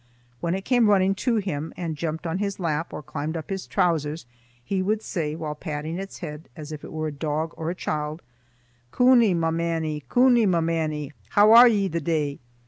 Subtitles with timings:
[0.39, 3.67] When it came running to him and jumped on his lap or climbed up his
[3.67, 4.25] trousers,
[4.63, 7.75] he would say, while patting its head as if it were a dog or a
[7.75, 8.23] child,
[8.91, 12.39] "Coonie, ma mannie, Coonie, ma mannie, hoo are ye the day?